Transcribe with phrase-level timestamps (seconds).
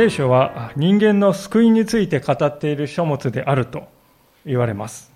[0.00, 3.86] 聖書は人間の救いについて語っている書物であると
[4.46, 5.12] 言われます。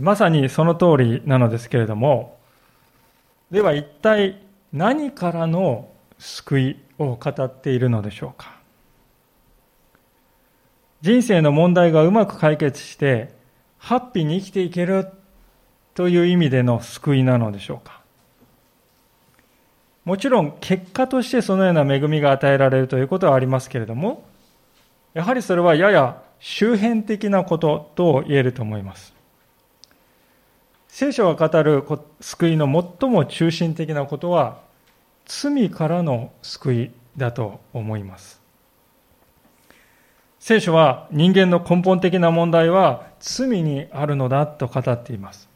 [0.00, 2.36] まさにその通りなのですけれども、
[3.52, 8.56] では一体何からの救いを語っているのでしょうか。
[11.02, 13.32] 人生の問題がうまく解決して、
[13.78, 15.06] ハッピーに生きていける
[15.94, 18.00] という意味での救いなのでしょうか。
[20.08, 24.24] もちろん結果としてそのような恵みが与えられるということはありますけれども、
[25.12, 29.12] やはりそれはやや周辺的なことと言えると思います。
[30.88, 31.84] 聖書が語る
[32.22, 32.64] 救いの
[33.00, 34.62] 最も中心的なことは、
[35.26, 38.40] 罪からの救いだと思います。
[40.40, 45.50] 聖書は人間の根本的な問題は罪にあるのだと語っています。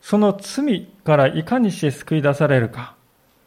[0.00, 2.94] その罪からいかにして救い出されるか、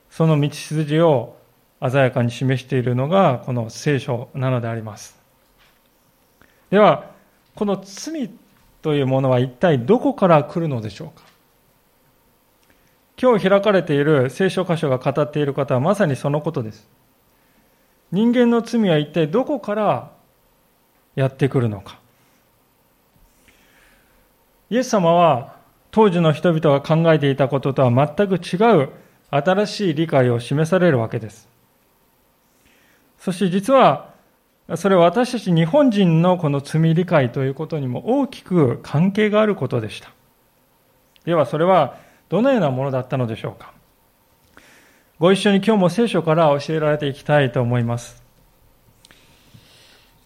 [0.10, 1.38] その道筋を
[1.82, 5.18] 鮮やかに示しているのがこの聖書なのであります。
[6.70, 7.12] では、
[7.56, 8.32] この罪
[8.82, 11.26] というものは一体どこから来るのでしょうか？
[13.20, 16.88] 今日開かれている聖書箇所が語っている方はまさにそのことです。
[18.12, 20.12] 人間の罪は一体どこから
[21.16, 22.00] やってくるのか？
[24.70, 25.56] イエス様は
[25.92, 28.90] 当時の人々が考えていたこととは全く違う
[29.30, 31.50] 新しい理解を示されるわけです。
[33.20, 34.14] そして実は
[34.76, 40.12] それは私たち日本人のこの罪理解ということにも大きく関係があることでした。
[41.26, 41.98] ではそれは
[42.30, 43.74] どのようなものだったのでしょうか。
[45.20, 48.24] ご一緒に今日も聖書から教えられていきたいと思います。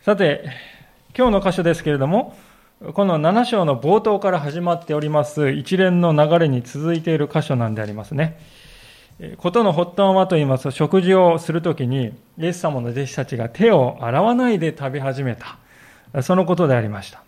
[0.01, 0.49] さて、
[1.15, 2.35] 今日の箇所ですけれども、
[2.93, 8.39] この7章の冒頭から始まっております一連の流れに続いている箇所なんでありますね。
[9.37, 15.57] ことの発端はと言いますと、食事をするときに、イエス様の弟子たちが手を洗わないで食べ始めた。
[16.23, 17.21] そのことでありました。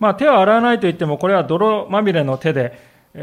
[0.00, 2.78] まあ、手を洗わないと言っても、これは泥まみれの手で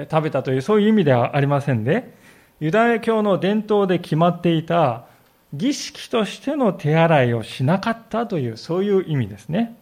[0.10, 2.14] 食べたという、そういう意味ではありませんで、
[2.60, 5.06] ユダヤ教の伝統で決まっていた
[5.54, 9.76] 儀式としての手洗いをしなかったという、そういう意味ですね。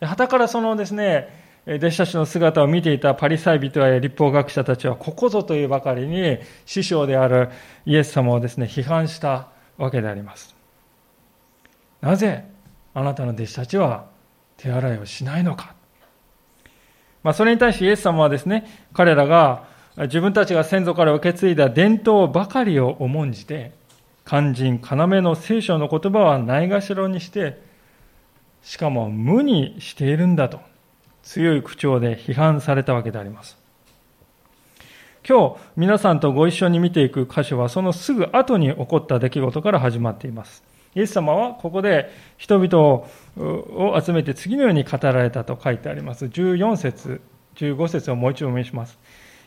[0.00, 7.50] はたからそのですね、弟子たちの姿を見ていたパリサイ人や立法学者たちはここぞというばかりに師匠である
[7.84, 10.56] イエス様をですね、批判したわけであります。
[12.00, 12.46] なぜ
[12.94, 14.06] あなたの弟子たちは
[14.56, 15.74] 手洗いをしないのか。
[17.22, 19.64] まあ、それに対してイエス様はですね、彼らが
[19.98, 23.72] 自分たちが先祖から受け継いだ伝統ばかりを重んじて、
[24.24, 27.60] 肝心、要の聖書の言葉はないがしろにして、
[28.62, 30.67] しかも無にしているんだと。
[31.28, 33.58] 強い口調で批判されたわけであります。
[35.28, 40.64] 今日皆さんとご一緒に見ていく箇所はそのすぐ後に起こった出来事から始まっています。
[40.94, 42.78] イエス様はここで人々
[43.36, 46.24] を集めて次のように語られたと書いてあります。
[46.24, 47.20] 14節、
[47.56, 48.98] 15節をもう一度お見せします。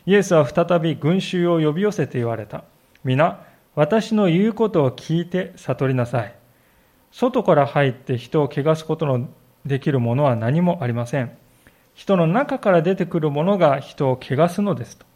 [0.06, 2.62] イエスは再び群衆を呼び寄せて言われた。
[3.02, 3.44] 皆、
[3.74, 6.34] 私の言うことを聞いて悟りなさい。
[7.10, 9.28] 外から入って人を汚すことの
[9.66, 11.41] できるものは何もありません。
[11.94, 15.06] 人の中から出てくるものが人を汚すのですと。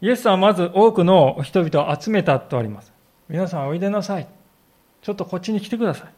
[0.00, 2.92] イエスはまず多くの人々を集めたとあります。
[3.28, 4.26] 皆さんおいでなさい。
[5.02, 6.08] ちょっとこっちに来てください。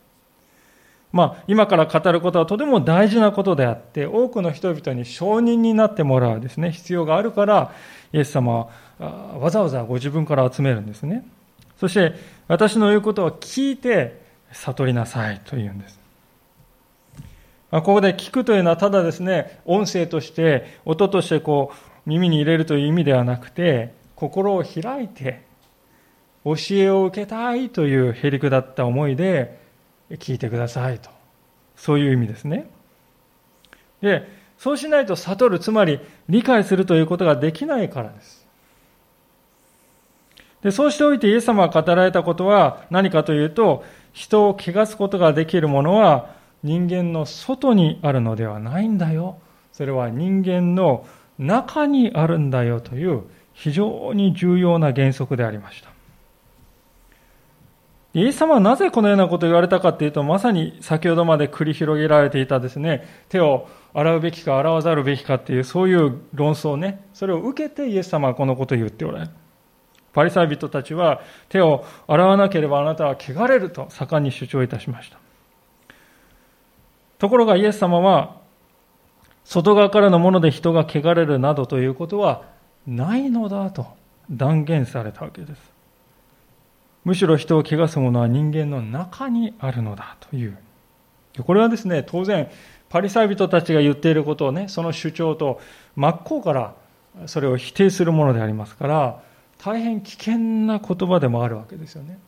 [1.13, 7.73] まあ、今から語ることはとても大事なことであって、多くの人々に承認になってもらうですね、必要があるから、
[8.13, 11.27] イエス様はわざわざご自分から集めるんですね。
[11.79, 12.15] そして、
[12.49, 14.23] 私の言うことを聞いて
[14.53, 16.02] 悟りなさいと言うんです。
[17.73, 25.43] あここで聞くというのはただですね、音声として、音としてこう、耳に入れるという意味ではなくて、心を開いて、
[26.45, 29.59] 教えを受けたいというへりくだった思いで
[30.11, 31.09] 聞いてくださいと。
[31.75, 32.69] そういう意味ですね。
[34.03, 34.29] で、
[34.59, 35.99] そうしないと悟る、つまり
[36.29, 38.47] 理解するということができないからです。
[40.63, 43.83] でそうしておいてイエス様が語られたことは何かというと、
[44.13, 49.39] 人を汚すことができるものは人間の外にあるのではないんだよ。
[49.73, 51.07] それは人間の
[51.39, 55.91] 中にあるんだよという非常に重要な原則でありました。
[58.15, 69.31] イエス様はなぜこのようなことを言われたかというと、まさに先ほどまで繰り広げられていたですね、手を洗うべきか洗わざるべきかっていう、そういう論争ね、それを受けてイエス様はこのことを言っておられる。
[70.13, 75.19] パリサイ人たちは手を洗わなければあなたは汚れると盛んに主張いたしました。
[77.23, 78.41] ところがイエス様は、
[79.45, 82.43] 外側からのもので人が汚れるなどということは
[82.85, 83.87] ないのだと
[84.29, 85.63] 断言されたわけです。
[87.05, 90.59] むしろ人を汚すものは人間の中にあるのだという。
[91.47, 92.51] これはですね、当然、
[92.89, 95.61] パリサイ人たちが言っていることをね、その主張と
[95.95, 96.75] 真っ向から
[97.27, 99.23] それを否定するものでありますから、
[99.59, 102.19] 大変危険な言葉でもあるわけですよね。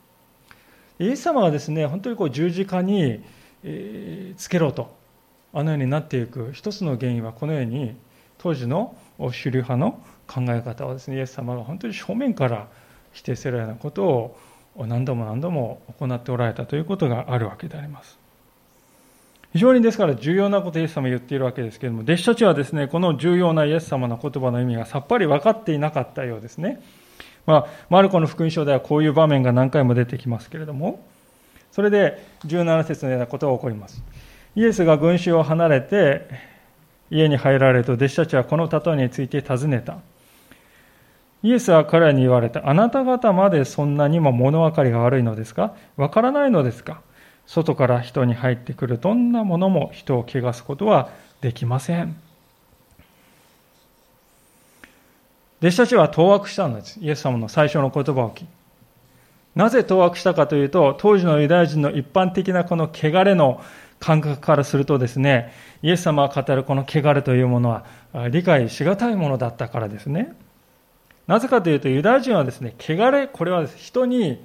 [1.00, 3.24] イエス様がですね、本当にこう十字架に、
[3.64, 4.94] え、つけろと、
[5.52, 7.96] あのようになっていく一つの原因はこのように、
[8.38, 12.68] 当時の主流派の考え方はですね、イエス様が本当に正面から
[13.12, 14.36] 否定するようなことを
[14.86, 18.18] 何度も何度も行っておられたということがあるわけであります。
[19.52, 26.82] 非常にですから重要なことをイエス様は言っているわけですけれども、弟子たちはですね、この重要なイエス様の言葉の意味がさっぱり分かっていなかったようですね。
[27.46, 31.06] まあ、マルコの福音書ではこういう場面が何回も出てきますけれども、
[31.74, 34.00] それで17節のようなことが起こります。
[34.54, 36.28] イエスが群衆を離れて
[37.10, 39.98] 家に入られると弟子たちはこの例えについて尋ねた。
[41.42, 42.70] イエスは彼らに言われた。
[42.70, 45.74] あなた方までそんなにも物分かりが悪いのですか？
[45.96, 47.02] わからないのですか？
[47.44, 51.10] 外から人に入ってくるどんなものも人を汚すことは
[51.40, 52.16] できません。
[55.60, 57.00] 弟子たちは当惑したんです。
[57.00, 58.46] イエス様の最初の言葉を聞き。
[59.54, 63.62] なぜ当惑したかというと、当時のユダヤ人の一般的なこの汚れの
[64.00, 65.52] 感覚からするとですね、
[65.82, 67.84] イエス様が語るこの汚れというものは
[68.30, 70.34] 理解しがたいものだったからですね。
[71.26, 74.44] なぜかというと、ユダヤ人はですね、汚れ、これは人に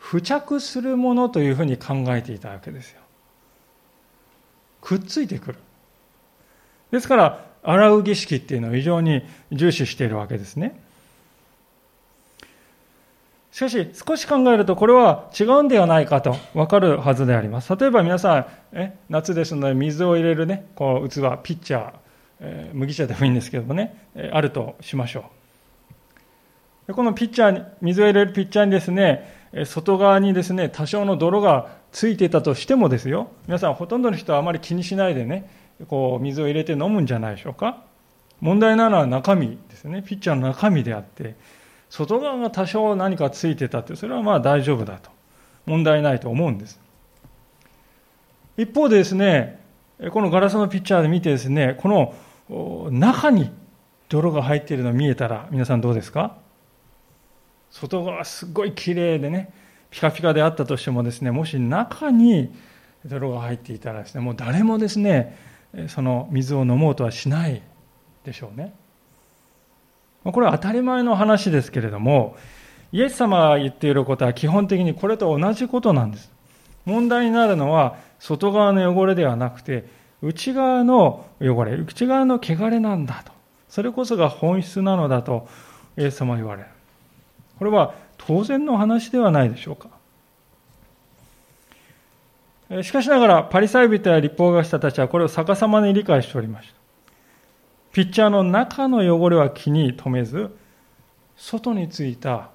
[0.00, 3.00] 付着するものというふうに考えていたわけですよ。
[4.80, 5.58] くっついてくる。
[6.90, 10.80] ですから、洗う儀式っていうのを非常に重視しているわけですね。
[13.52, 17.74] しかし、少し考えると、これは違うんではないかと分かるはずであります。
[17.76, 21.92] 例えば皆さん、え夏ですので、水を入れるね、こう器、ピッチャー、
[22.40, 26.86] えー、麦茶でもいいんですけどもね、えあるとしましょう。
[26.88, 35.50] でこのピッチャーに、水を入れるピッチャーにですね、外側にですね、多少の泥がついていたとしてもですよ、皆さんほとんどの人はあまり気にしないでね、
[35.88, 37.82] こう水を入れて飲むんじゃないでしょうか。
[38.40, 41.34] 問題なのは中身ですね、ピッチャーの中身であって、
[41.90, 45.10] 外側が多少何かついてたって、それはまあ大丈夫だと。
[45.66, 46.80] 問題ないと思うんです。
[48.56, 49.60] 一方でですね、
[50.10, 52.14] このガラスのピッチャーで見てですね、こ
[52.48, 53.50] の中に
[54.08, 56.36] 泥が入っているのが見えたら、皆さんどうですか？
[57.70, 59.52] 外側すごい綺麗でね、
[59.90, 62.52] ピカピカであったとしてもですね、もし中に
[63.04, 65.36] 泥が入っていたらですね、もう誰もですね、
[65.88, 67.62] その水を飲もうとはしない
[68.24, 68.74] でしょうね。
[70.24, 72.36] これは当たり前の話ですけれども、
[72.92, 76.30] イエス様が言っていることは基本的にこれと同じことなんです。
[76.84, 79.86] 問題になるのは外側の汚れではなくて、
[80.22, 83.32] 内側の汚れ、内側の汚れなんだと。
[83.68, 85.48] それこそが本質なのだと
[85.96, 86.68] イエス様は言われる。
[87.58, 89.88] これは当然の話ではないでしょうか。
[92.82, 96.79] しかしながら、パリサイ人や立法学者たちはこれを逆さまに理解しておりました。
[97.92, 100.54] ピッチャーの中の汚れは気に留めず、
[101.36, 102.50] 外についた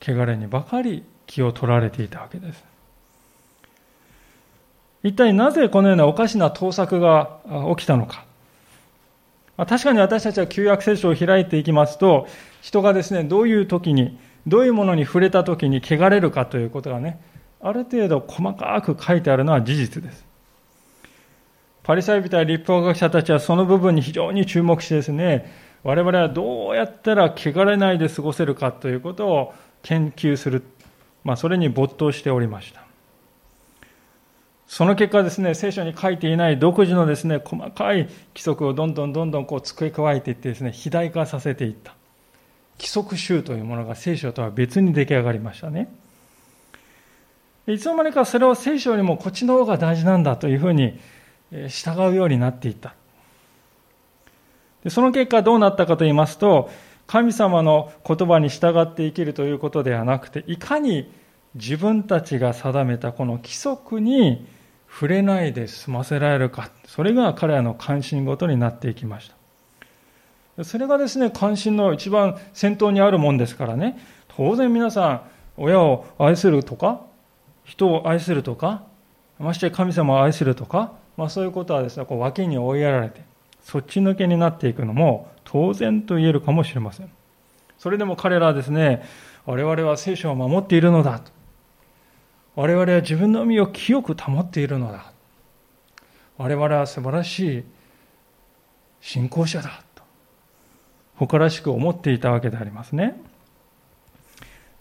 [0.00, 2.64] 汚れにばかり気を取られていたわけです。
[5.02, 7.38] 一体なぜこのようなおかしな盗作が
[7.76, 8.24] 起きたのか。
[9.56, 12.26] 確かに私たちは旧約聖書を開いていきますと、
[12.60, 17.20] 人がですね、どういう時に、どういうものに触れた時に汚れるかということがね、
[17.60, 20.29] ある程度細かく書いてあるのは事実です。
[21.82, 25.50] パリサイ人や立法学者たちはその部分に非常に注目してですね、
[25.82, 30.62] 我々はどうやったら汚れないで過ごせるかということを研究する、
[31.24, 32.84] まあ、それに没頭しておりました。
[34.66, 41.94] その結果ですね、聖書に書いていない独自のですね、細かい規則をどんどんどんどんこう付け加えていってですね、肥大化させていった。
[42.78, 45.92] 規則集というものが聖書とは別に出来上がりましたね。
[47.66, 50.98] いつの間にかそれを聖書よりもこっちの方が大事なんだというふうに
[51.68, 52.94] 従うようになっていった。
[54.84, 56.70] でその結果どうなったかと言いますと、
[57.06, 61.12] 神様の言葉に従って生きるということではなくて、いかに
[61.54, 64.46] 自分たちが定めたこの規則に
[64.88, 69.30] 触れないで済ませられるか、それが彼らの関心事になっていきまし
[70.56, 70.64] た。
[70.64, 75.22] それがですね、関心の一番先頭にあるもんですからね、当然皆さん、
[75.56, 77.02] 親を愛するとか、
[77.64, 78.84] 人を愛するとか、
[79.38, 83.20] まして神様を愛するとか、まあ、そういうことはですね、こう脇に追いやられて、
[83.62, 87.10] そっち抜けになっていくのも当然と言えるかもしれません。
[87.76, 89.02] それでも彼らはですね、
[89.44, 91.30] 我々は聖書を守っているのだと。
[92.56, 95.12] 我々は自分の身を清く保っているのだ。
[96.38, 97.64] 我々は素晴らしい
[99.02, 100.02] 信仰者だと。
[101.16, 103.20] 誇らしく思っていたわけでありますね。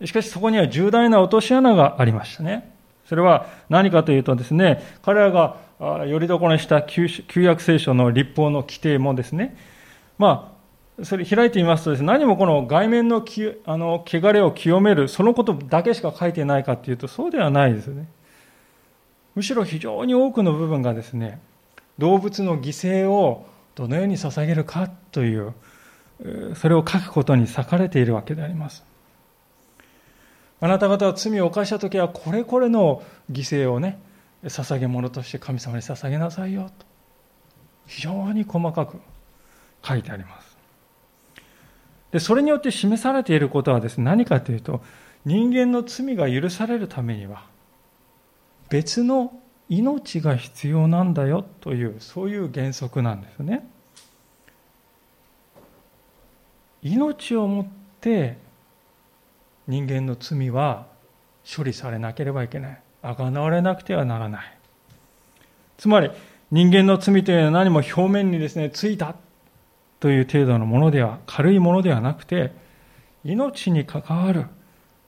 [0.05, 2.73] しかしそこには重大な落とし穴がありましたね。
[3.09, 7.07] それは何かというとですね、彼らがよりどころにした旧
[7.41, 9.55] 約聖書の立法の規定もですね、
[10.17, 10.53] ま
[10.99, 18.09] あ、それ開いてみますとですね、何もこの外面のきあの汚れを清める、そのことだけしか書いてないかというと、そうではないですよね。
[19.35, 21.39] むしろ非常に多くの部分がですね、
[21.97, 23.45] 動物の犠牲を
[23.75, 25.53] どのように捧げるかという、
[26.55, 28.83] それを書くことに裂かれているわけであります。
[30.59, 33.97] あなた方は罪を犯した時はこれこれの犠牲をね
[34.43, 36.85] 捧げ物として神様に捧げなさいよと。
[37.87, 38.99] 非常に細かく
[39.83, 40.57] 書いてあります。
[42.11, 44.81] でそれによって示されていることはですね何かというと
[45.25, 47.43] 人間の罪が許されるためには
[48.69, 49.33] 別の
[49.67, 53.67] 命が必要なんだよというそういう原則なんですね。
[56.81, 57.67] 命をもっ
[57.99, 58.37] て
[59.67, 60.87] 人間の罪は
[61.45, 62.81] 処理されなければいけない。
[63.01, 64.57] あがなわれなくてはならない。
[65.77, 66.11] つまり、
[66.51, 69.15] 人間の罪というのは何も表面にですね、ついた
[69.99, 72.51] という程度のものでは、軽いものではなくて、
[73.23, 74.45] 命に関わる、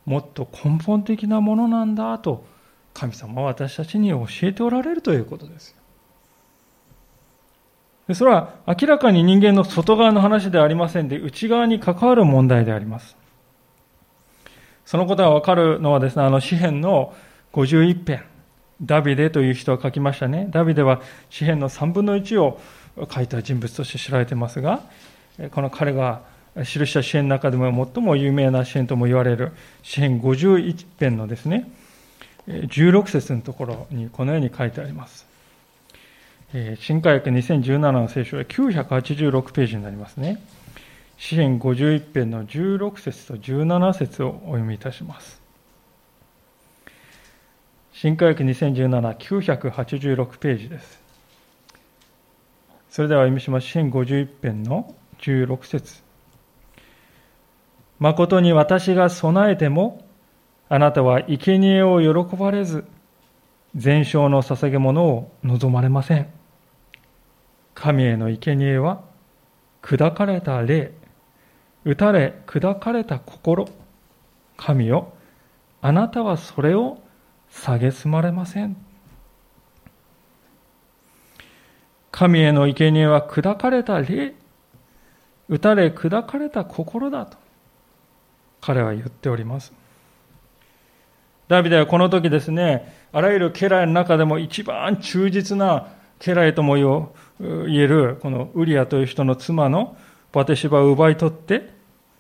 [0.05, 2.45] もっと根本的なものなんだと、
[2.93, 5.77] 神様は私たちに教えておられるということですよ。
[8.15, 13.15] それは明らかに人間の外側の話ではありませんで、内側に関わる問題であります。
[14.85, 17.13] そのことがわかるのはですね、あの詩篇の
[17.53, 18.23] 51編、
[18.81, 20.47] ダビデという人が書きましたね。
[20.49, 22.59] ダビデは詩篇の3分の1を
[23.13, 24.81] 書いた人物として知られていますが、
[25.51, 26.21] この彼が
[26.57, 29.51] 記した詩篇の中でも最も有名な詩篇とも言われる
[29.83, 31.69] 詩篇51編のですね、
[32.47, 35.25] 16節のところにこのように書いてあります。
[36.79, 40.41] 新科学2017の聖書は986ページになりますね。
[41.17, 45.40] 詩篇51編の16節と17節をお読みいたします。
[48.01, 51.03] 新科学2017、986ページです。
[52.89, 53.67] それでは読みします。
[53.67, 56.01] 詩篇51編の16節
[57.99, 60.03] 誠に私が備えても、
[60.67, 62.85] あなたは生贄を喜ばれず、
[63.75, 66.27] 全焼の捧げ物を望まれません。
[67.75, 69.03] 神への生贄は、
[69.83, 70.91] 砕かれた霊、
[71.85, 73.69] 打たれ砕かれた心
[74.57, 75.13] 神よ
[75.81, 76.97] あなたはそれを
[77.51, 78.75] 蔑まれません
[82.11, 84.33] 神への生贄は砕かれた霊
[85.49, 87.37] 打たれ砕かれた心だと
[88.61, 89.73] 彼は言っております
[91.47, 95.87] ダビデはこの時ですねあらゆる家来の中でも一番忠実な
[96.19, 99.97] 家来とも言えるこのウリアという人の妻の
[100.31, 101.73] バテシバを奪い取って、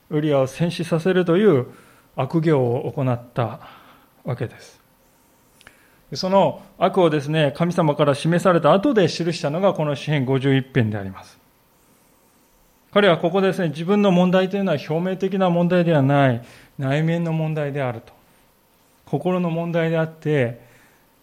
[0.09, 1.67] ウリアを戦死させるという
[2.15, 3.59] 悪行を行った
[4.25, 4.80] わけです。
[6.13, 11.39] その悪をですね、神様から示された後で記したのがこの詩篇51編であります。
[12.91, 16.41] 彼はここですね、自分の問題というのは表面的な問題ではない、
[16.77, 18.13] 内面の問題であると。
[19.05, 20.59] 心の問題であって、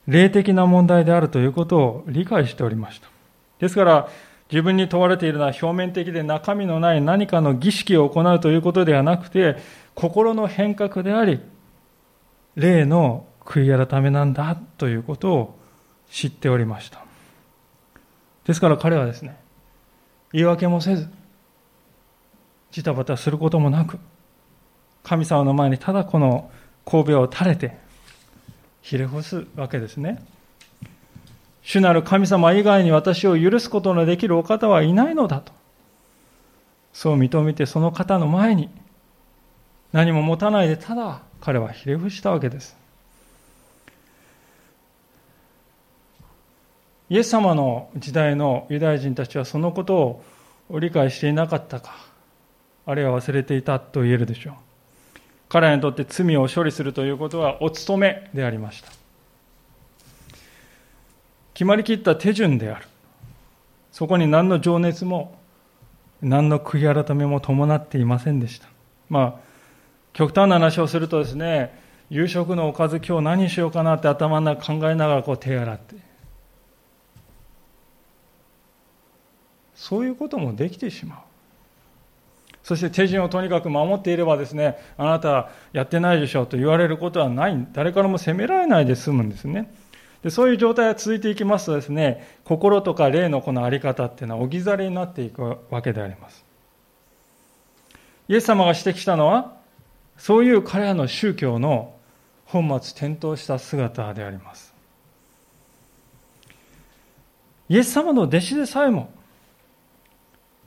[0.07, 3.09] 霊的な問題であるということを理解しておりました。
[3.59, 4.09] ですから、
[4.51, 9.57] 自分に問われているのは表面的で中身のない何かの儀式を行うということではなくて、
[9.95, 11.41] 心の変革であり、
[12.57, 15.59] 霊の悔い改めなんだということを
[16.11, 17.03] 知っておりました。
[18.45, 19.39] ですから彼はですね、
[20.33, 21.09] 言い訳もせず、
[22.71, 23.99] ジタバタすることもなく、
[25.03, 26.51] 神様の前にただこの
[26.85, 27.79] 神戸を垂れて、
[28.83, 30.23] ひれ伏すわけですね。
[31.63, 35.53] 主なる神様以外に私を許すことのできるお方はいないのだと。
[36.93, 38.69] そう認めてその方の前に
[39.93, 42.77] 何も持たないでただ彼はひれ伏したわけです。
[47.11, 50.23] イエス様の時代のユダヤ人たちはそのこと
[50.69, 51.95] を理解していなかったか、
[52.87, 54.55] あるいは忘れていたと言えるでしょう。
[55.49, 58.93] 彼らにとって罪を処理するということはお務めでありました。
[61.55, 62.87] 決まりきった手順である。
[63.91, 65.37] そこに何の情熱も、
[66.21, 68.69] 何の悔い改めも伴っていませんでした。
[69.09, 69.35] まあ、
[70.13, 71.77] 極端な話をするとですね、
[72.11, 75.97] 夕食のおかず今日何しようかなって頭の中考えながらこう手洗って。
[79.89, 81.19] そういうこともできてしまう。
[82.63, 87.67] そして手順をとにかく守っていればですね、あなたやってないでしょうと言われることはない。
[87.73, 89.73] 誰からも責められないで済むんですね。
[90.23, 96.45] でそういう状態が続いていきますとですね、心とか霊のこの在り方っていうのは置き去りになっていくわけであります。
[98.29, 99.55] イエス様が指摘したのは、
[100.19, 101.95] そういう彼らの宗教の
[102.45, 104.75] 本末転倒した姿であります。
[107.71, 109.17] イエス様の弟子でさえも、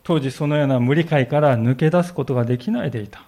[0.03, 3.23] 当時そのような無理解から抜け出すことができないでいた。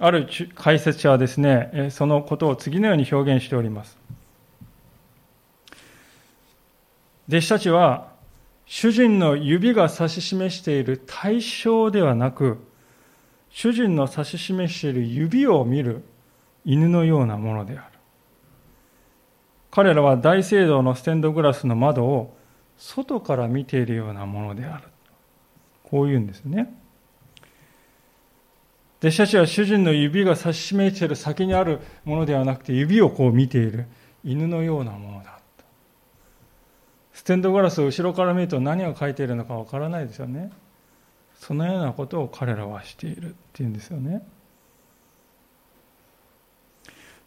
[0.00, 3.98] ある解説者はですね、そのことを次のように表現しております。
[7.28, 8.12] 弟子たちは、
[8.64, 12.58] 主人の指が指し示している対象ではなく、
[13.50, 16.04] 主人の指し示している指を見る
[16.64, 17.98] 犬のようなものである。
[19.70, 22.37] 彼らは大聖堂のステンドグラスの窓を
[22.78, 24.84] 外から見ているようなものである。
[25.82, 26.72] こう言うんですね。
[29.00, 33.86] 弟子たちは主人の指が指し示している先にあるものではなくて指をこう見ている
[34.24, 35.38] 犬のようなものだ。
[37.12, 40.50] ステンドグラスを後ろから見ると何が書いているのかわからないですよね。
[41.34, 44.26] そのようなことを彼らはしているっていうんですよね。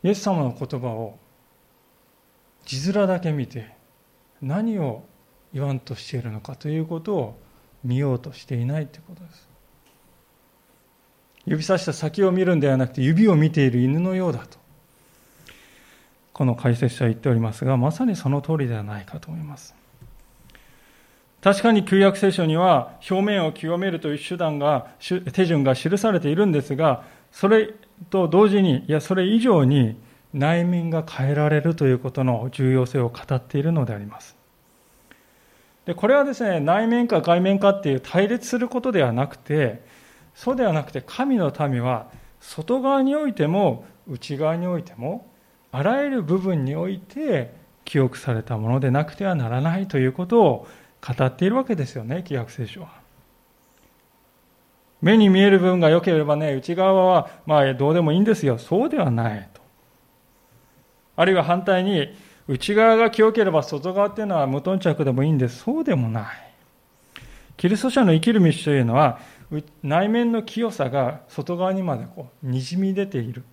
[0.04, 1.18] イエス様の言葉を
[2.66, 3.76] 字面だけ見て
[4.42, 5.04] 何を
[5.54, 7.40] 言わんとしているのかということを
[7.84, 9.50] 見ようとしていないということです。
[11.46, 14.60] 指さした先を見るんではなくて指を見ている犬のようだと。
[16.34, 19.76] この解説者は言っておりますがまさにその通りではないかと思います。
[21.42, 24.92] 確かに旧約聖書には表面を清めるという手段が
[25.34, 27.74] 手順が記されているんですがそれ
[28.12, 29.98] と同時にいやそれ以上に
[30.34, 34.41] 内面が変えられるということの重要性を語っているのであります。
[35.86, 39.84] でこれはですね内面か外面かっていう対立することではなくて
[40.36, 42.08] そうではなくて神の民は
[42.40, 45.28] 外側においても内側においても
[45.72, 47.54] あらゆる部分において
[47.86, 50.68] 記憶されたものでなくてはならないということを
[51.02, 53.02] 語っているわけですよね、旧約聖書は。
[55.02, 58.60] 目に見える部分が良ければね、内側はまあどうでもいいんですよ。
[58.60, 59.62] そうではないと。
[61.16, 62.16] あるいは反対に、
[62.52, 65.60] 内側が清ければ外側っていうのは無頓着でもいいんです。
[65.60, 66.26] そうでもない。
[67.56, 69.20] キリスト者の生きる道というのは、
[69.84, 73.44] 内面の清さが外側にまでこうにじみ出ている。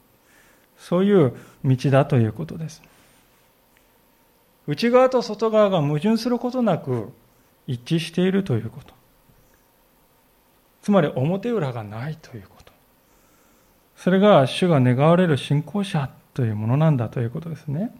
[0.78, 1.32] そういう
[1.64, 2.82] 道だということです。
[4.66, 7.12] 内側と外側が矛盾することなく
[7.68, 8.94] 一致しているということ。
[10.82, 12.72] つまり表裏がないということ。
[13.94, 17.92] それが主が願われる信仰者というものなんだということですね。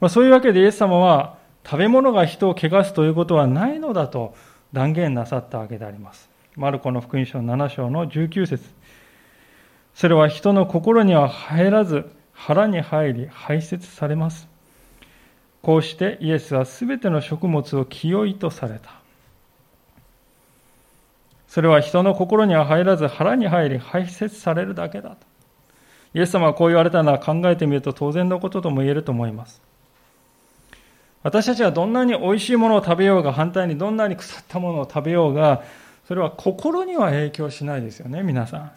[0.00, 4.34] まあ、そういうわけでイエス様は食べ物が人を汚すということはないのだと
[4.72, 6.28] 断言なさったわけであります。
[6.56, 8.64] マルコの福音書7章の19節
[9.94, 14.48] それは人の心には入らず腹に入り排泄されます。
[15.62, 18.90] こうしてイエスはすべての食物を清いとされた。
[21.48, 25.16] それは人の心には入らず腹に入り排泄されるだけだと。
[26.14, 29.67] イエス様がこう言われたのは考えてみると当然のこととも言えると思います。
[31.28, 35.62] 私たちはどんなに美味しいものを食べようが、反対にどんなに腐ったものを食べようが、
[36.06, 38.72] それは心には影響しないですよね、皆さん。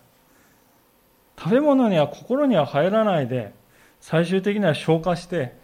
[1.40, 3.54] 食べ物には心には入らないで、
[4.02, 5.56] 最終的には消化して、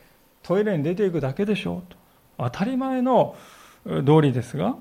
[0.44, 1.98] トイレに出ていくだけでしょうと。
[2.38, 3.36] 当たり前の
[4.06, 4.78] 道理ですが。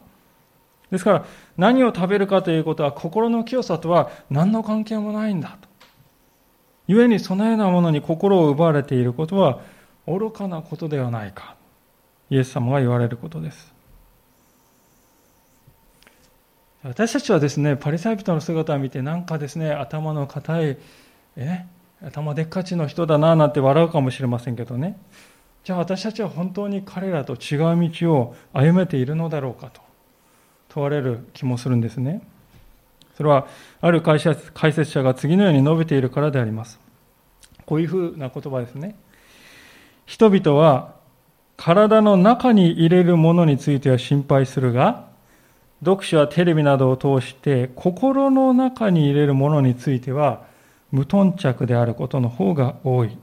[0.93, 1.25] ですから、
[1.57, 5.69] 何を食べるかということは心の清さとは何の関係もないんだと。
[6.87, 9.59] 故にそのようなものに心を奪われていることは
[10.07, 11.56] 愚かなことではないか。
[12.31, 13.75] イエス様が言われることです。
[16.83, 20.79] 私たちはですね、パリサイ人の姿を見て、なんかですね、頭の固い、
[21.37, 21.67] え
[22.03, 24.99] 頭でっかちの人だななんて笑うかもしれませんけどね。
[25.65, 29.81] じゃあ私たちは本当に彼らと違う道を歩めているのだろうかと
[30.69, 32.23] 問われる気もするんですね。
[33.17, 33.49] それは
[33.81, 36.79] ある解説解説者が次のように述べているからであります。
[37.65, 38.95] こういうふうな言葉ですね。
[40.05, 40.95] 人々は
[41.57, 45.07] 体の中に入れるものについては心配するが、
[45.85, 50.45] 読書やテレビなどを通して心の中に入れるものについては
[50.91, 53.17] 無頓着であることの方が多い。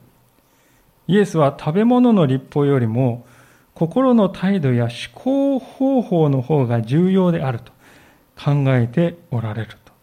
[1.08, 3.26] イエスは食べ物の立法よりも
[3.74, 7.72] 心の態度や思考方法の方が重要であると
[8.40, 9.94] 考えておられると。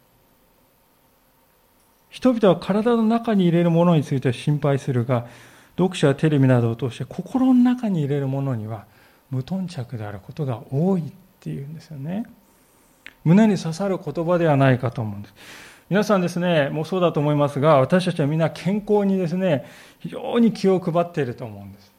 [2.11, 5.27] 人々は体の中に入れるものについては心配するが、
[5.81, 8.85] 読書やテレビなどを通して心の中に入れるものには
[9.31, 11.05] 無頓着であることが多いっ
[11.41, 12.27] ていうんですよね。
[13.25, 15.35] 胸に刺さる言葉ではないかと思うんです。
[15.89, 19.65] 皆さんですね、もうそうだと思いますが、私たちはみんな健康にですね、
[20.01, 21.91] 非常に気を配っていると思うんです。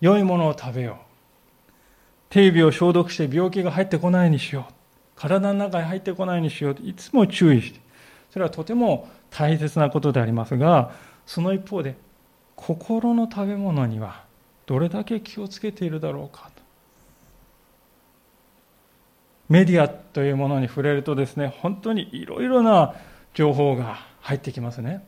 [0.00, 1.72] 良いものを食べよう。
[2.30, 4.72] 手指を消毒して病気が入ってこないにしよう。
[5.14, 7.80] 体の中に入ってこないようにしようといつも注意して、
[8.30, 10.90] それはとても大切なことでありますが、
[11.24, 11.94] その一方で、
[12.56, 14.24] 心の食べ物には
[14.66, 16.62] どれだけ気をつけているだろうかと。
[19.48, 22.94] メディアというものに触れるとですね、本当にいろいろな
[23.34, 25.04] 情報が入ってきますね。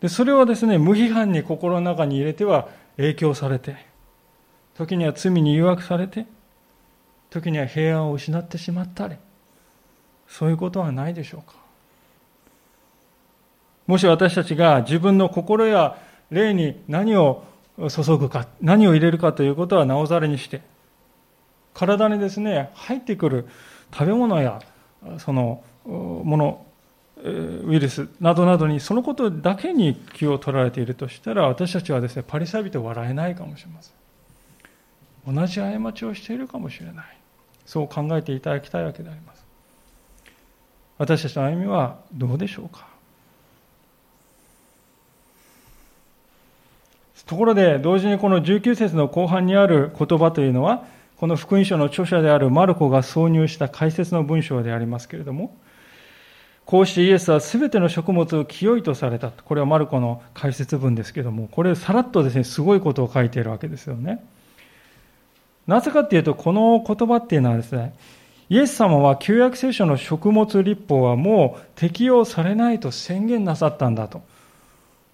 [0.00, 3.76] で、それをですね、無批判に心の中に入れては影響されて、
[4.74, 6.26] 時には罪に誘惑されて、
[7.30, 9.16] 時には平安を失ってしまったり、
[10.26, 11.57] そういうことはないでしょうか。
[13.88, 15.98] もし私たちが自分の心や
[16.30, 17.42] 霊に何を
[17.76, 20.60] 注ぐか、何を入れるかということはなおざれにして、
[21.74, 23.48] 体にですね、入ってくる
[23.92, 24.60] 食べ物や、
[25.18, 26.66] そのもの、
[27.24, 35.34] ウイルスなどなどにそのことだけに気を取られているとしたら私たちはですねパリサビと笑えないかもしれません。
[35.34, 37.18] 同じ過ちをしているかもしれない。
[37.64, 39.44] そう考えていただきたいわけであります。
[40.98, 42.86] 私たちの歩みはどうでしょうか？
[47.28, 50.84] ところで同時にこの19節の後半にある言葉というのは
[51.18, 55.54] この福音書の著者であるマルコが挿入した解説の文章でありますけれども
[56.64, 59.30] こうしてイエスは全ての食物を清いとされた。
[59.30, 64.22] これはマルコの解説文ですけども、これさらっとですね、すごいことを書いているわけですよね。
[65.66, 67.94] なぜかっていうと、この言葉っていうのはですね、
[68.50, 74.20] イエス様は旧約聖書の食物立法はもう適用されないと宣言なさったんだと。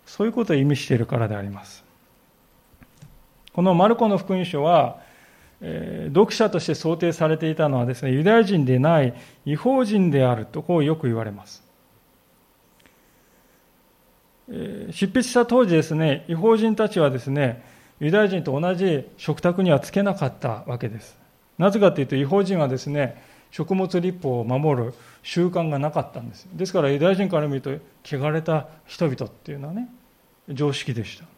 [0.07, 1.84] そういうことを意味しているからであります。
[3.55, 4.99] このマルコの福音書は、
[5.61, 9.15] え読者として想定されていたのはですね、ユダヤ人でない
[9.47, 11.63] 違法人であるとこうよく言われます。
[14.51, 17.63] え執筆した当時ですね、違法人たちはですね、
[18.01, 21.17] ユダヤ人と同じ食卓にはつけなかったわけです。
[21.57, 26.49] なぜかというと、違法人はですね、食物立法を守る習慣がなかったんです。
[26.53, 27.71] ですからユダヤ人から見ると、
[28.05, 29.89] 汚れた人々っていうのはね、
[30.49, 31.34] 常識でした。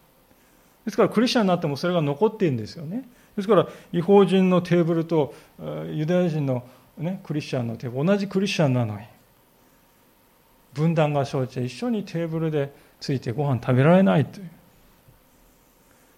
[0.87, 3.07] ですからクリスチャンになってもそれが残っているんですよね。
[3.37, 5.35] ですから違法人のテーブルと
[5.92, 6.64] ユダヤ人の、
[6.96, 9.05] ね、クリスチャンのテーブル同じクリスチャンなのに
[10.72, 14.51] 分断が生じて一緒にテーブルでついてご飯食べられないという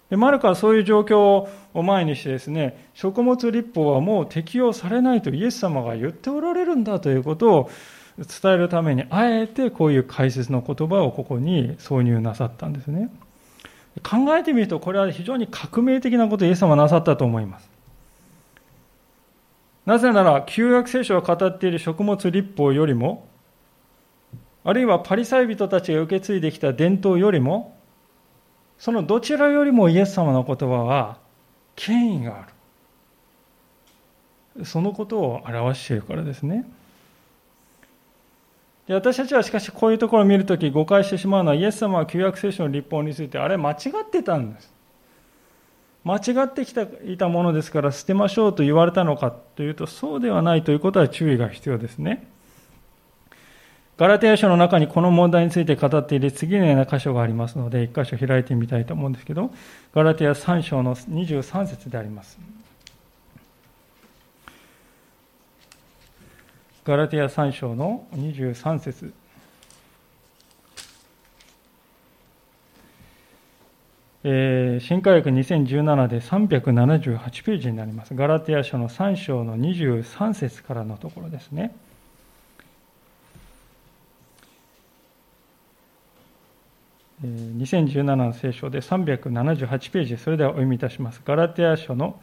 [0.09, 7.69] でマルカはそういう状況を前にしてですね食物立法はもう適用されないとイエス様が言っておられるんだということを
[8.17, 13.09] 伝えるためにあえてこういう解説の言葉をここに挿入なさったんですね。
[14.03, 17.69] 考えてみるとこれは非常に革命的なことをイエス様はなさったと思います。
[19.85, 23.27] なぜなら旧約聖書が語っている食物立法よりも
[24.63, 27.75] あるいはパリサイ人たちが受け継いできた伝統よりも
[28.77, 31.17] そのどちらよりもイエス様の言葉は
[31.75, 32.47] 権威があ
[34.59, 36.65] るそのことを表しているからですね。
[38.89, 44.73] で私たちはしかしこういうところを見るとき誤解してしまうのはイエス様は旧約聖書の立法についてあれ間違ってたんです。
[46.03, 52.27] 間違ってきたいたものですから捨てましょうと言われたのかというとそうではないということは注意が必要ですね。
[53.97, 59.51] ガラテヤ書の中にこの問題について語っている次のような箇所がありますので、一箇所開いてみたいと思うんですけど、
[59.93, 62.39] ガラテヤ3章の23節であります。
[66.89, 69.13] ガラテヤ3章の23節
[74.23, 78.15] えー、新科学2017で378ページになります。
[78.15, 81.75] ガラテヤ書の3章の23節からのところですね。
[87.23, 91.21] 2017の聖書で378ページ、それではお読みいたします。
[91.23, 92.19] ガラテヤ書の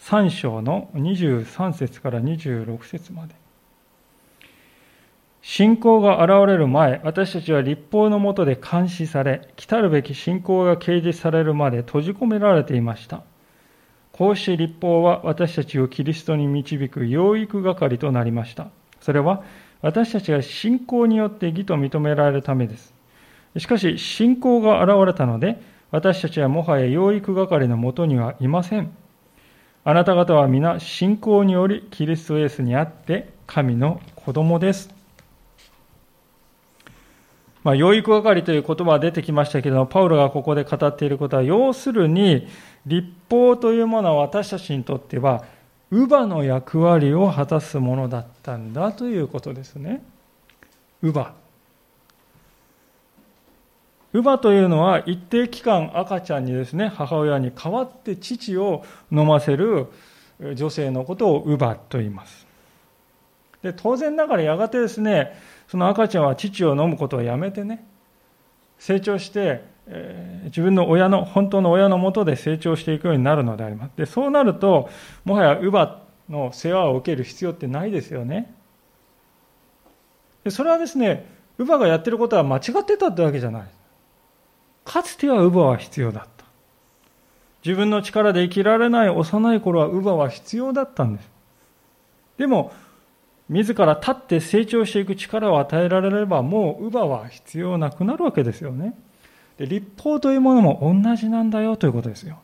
[0.00, 3.37] 3章の23節から26節まで。
[5.50, 13.22] 信仰が現れる前、私たちは立法のもとで監視され、来たるべき信仰が掲示されるまで閉じ込められていました。
[14.12, 18.68] こうして立法は私たちをキリストに導く養育係となりました。
[19.00, 19.42] それは
[19.80, 22.92] 私たちが信仰によって義と認められるためです。
[23.56, 28.94] しかし、信仰が現れたので、私たちはもはや養育係のもとにはいません。
[29.82, 34.97] あなた方は皆信仰によりキリストイエスにあって神の子供です。
[37.68, 42.48] まあ、養育係という言葉が出てきましたけどパウロがここで語っていることは、要するに、
[42.86, 45.44] 立法というものは私たちにとっては、
[45.92, 50.02] 乳母の役割を果たすものだったんだということですね。
[51.02, 51.34] 乳母。
[54.14, 59.88] 乳母というのは一定期間赤ちゃんにですね、母親に代わって父を飲ませる
[60.54, 62.48] 女性のことを乳母と言います。
[63.62, 65.32] で当然ながらやがてですね
[65.68, 67.84] その赤ちゃんは乳を飲むことをやめてね。
[68.78, 73.92] 成長して、えー、自分の親の本当の親のもとで成長していくようになるのであります。
[73.96, 74.88] でそうなると
[75.24, 78.54] もはや乳母の世話を受ける必要ってないですよね。
[80.44, 81.26] でそれはですね
[81.58, 83.62] 乳母がやってることは間違ってたってわけじゃない。
[84.84, 86.44] かつては乳母は必要だった。
[87.64, 91.30] 自分の力で生きられない幼い頃は乳母は必要だったんです。
[92.38, 92.72] でも
[93.48, 98.94] 自ら立って成長していく力を与えられればもう乳母は必要なくなるわけですよね。
[99.56, 102.40] で立法というものも同じなんだよということですよ。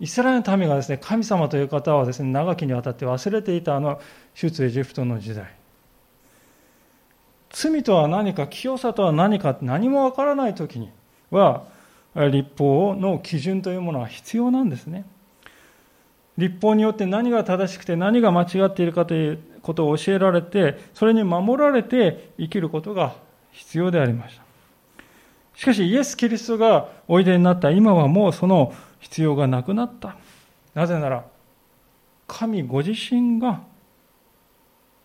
[0.00, 4.00] イスラエルの民がですね神様という方はですね長きにわたって忘れていたあの
[4.34, 5.52] 出エジプトの時代。
[7.50, 10.90] 罪とは何か清さとは何か何もわからない時に
[11.30, 11.64] は
[12.14, 15.04] 立法の基準というものは必要なんですね。
[16.38, 23.16] 立法によって何が正しくて何が間違っているかということを教えられて、それに守られて生きることが
[23.50, 24.42] 必要でありました。
[25.56, 30.16] しかしイエス・キリストがおいでになった今はもうその必要がなくなった。
[30.74, 31.24] なぜなら、
[32.28, 33.62] 神ご自身が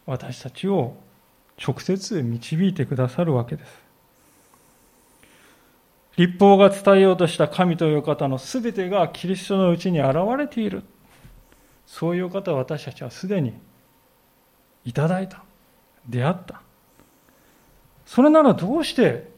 [0.06, 0.96] 私たちを
[1.60, 3.84] 直接導いてくださるわけです。
[6.15, 10.84] 立法が伝えようとした神という方の全てがキリストのうちに現れている。
[11.93, 13.53] そういう方は私たちはすでに
[14.84, 15.43] いただいた。
[16.10, 16.63] 出会った。
[18.08, 19.29] それならどうして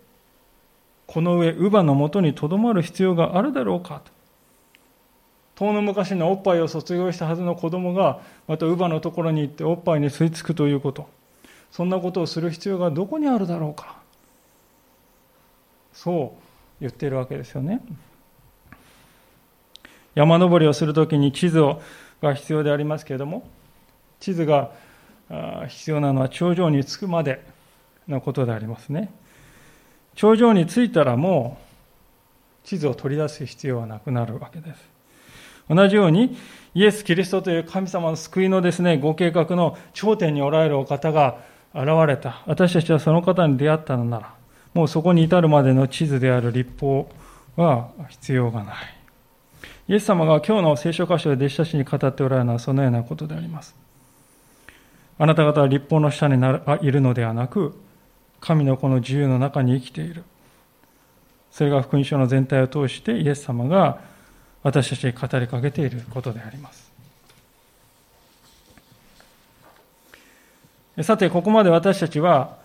[1.06, 5.66] この上乳母のもとにとどまる必要があるだろうかと。
[5.66, 11.10] 遠の昔のおっぱいを卒業したはずの子供がまた乳母のところに行っておっぱいに吸い付くということ。
[11.72, 13.98] そんなことをする必要がどこにあるだろうか。
[15.92, 16.38] そ
[16.80, 17.82] う言っているわけですよね。
[20.14, 21.82] 山登りをするときに地図を
[22.26, 23.48] が必要でありますけれども
[24.20, 24.72] 地図が
[25.68, 27.44] 必要なのは頂上に着くまで
[28.08, 29.12] のことでありますね。
[30.16, 31.58] 頂上に着いたらも
[32.64, 34.90] う地図を取り出す必要はなくなるわけです。
[35.70, 36.38] 同じように
[36.76, 41.38] イエス・キリストという神様の救いのですねご計画の頂点におられるお方が
[41.74, 42.44] 現れた。
[42.46, 44.34] 私たちはその方に出会ったのなら
[44.74, 47.10] もうそこに至るまでの地図である立法
[47.56, 48.95] は必要がない。
[49.88, 53.76] イエス様が今日の聖書箇所で弟子たちに語っておられるのはそのようなことであります。
[55.20, 56.36] あなた方は立法の下に
[56.82, 57.80] いるのではなく、
[58.42, 60.24] 神のこの自由の中に生きている。
[61.52, 64.02] それが福音書の全体を通してイエス様が
[64.64, 66.92] 私たちに語りかけていることであります。
[71.04, 72.58] さて、ここまで私たちは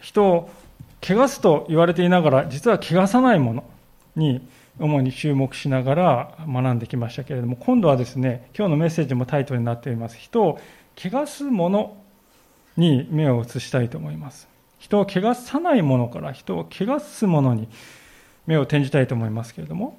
[0.00, 0.50] 人を
[1.00, 3.64] 汚すと言われていながら、実は汚さないもの
[4.16, 4.46] に
[4.78, 10.16] 主に注目しながら学んできましたけれども、今度はですね、今日のメッセージもタイトルになっています。
[10.16, 10.58] 人を
[10.96, 11.96] 汚すもの
[12.76, 14.48] に目を移したいと思います。
[14.78, 17.68] 人を汚さないものから人を汚すものに
[18.46, 19.98] 目を転じたいと思いますけれども、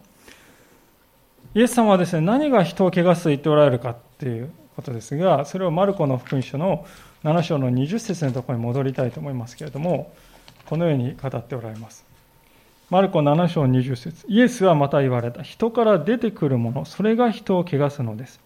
[1.53, 6.85] イエス様はですね、何が人を汚すと言っておられるかっていうことですが、それをマルコの福音書の
[7.23, 10.13] 7章の20節のところに戻りたいと思いますけれども、
[10.65, 12.08] このように語っておられます。
[12.89, 15.43] マルコ7章20節イエスはまた言われた。
[15.43, 18.39] 人から出てくるもの、それが人を汚すのです。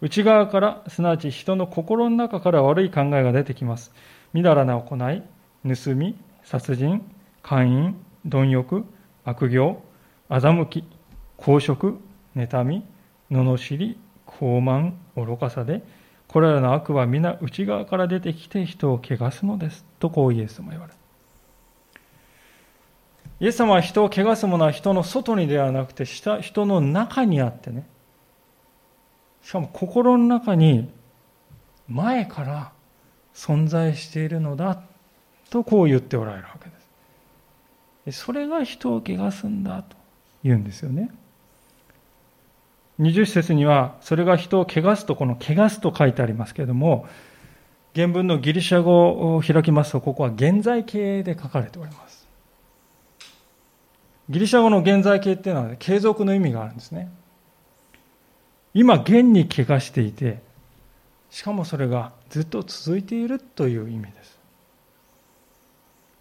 [0.00, 3.92] 内側から、すなわち人の心の中から悪い考えが出てきます。
[4.32, 5.22] みだらな行い、
[5.62, 7.04] 盗み、殺人、
[7.42, 8.84] 姦淫、貪欲、
[9.24, 9.80] 悪行、
[10.28, 10.84] 欺き、
[11.36, 11.98] 公職、
[12.34, 12.84] 妬み、
[13.30, 15.84] 罵り、傲慢、愚かさで、
[16.26, 19.84] これらの悪は皆内側から出てきて人を汚すのです。
[20.00, 20.99] とこうイエスも言われた。
[23.40, 27.86] イエス様は人を汚すものは人の外にではなくて人の中にあってね。
[29.42, 30.90] しかも心の中に
[31.88, 32.72] 前から
[33.34, 34.82] 存在しているのだ
[35.48, 36.68] とこう言っておられるわけ
[38.04, 38.20] です。
[38.24, 39.96] それが人を汚すんだと
[40.44, 41.10] 言うんですよね。
[43.00, 47.06] 20節にはそれが人を汚すとこの汚すと書いてありますけれども
[47.94, 52.09] 原文のギリシャ語を開きますとここは現在形で書かれております。
[54.30, 57.10] ギリシャ語の現在形っていうのは、継続の意味があるんですね。
[58.72, 60.40] 今、現に怪我していて、
[61.30, 64.38] しかもそれがずっと続いているという意味です。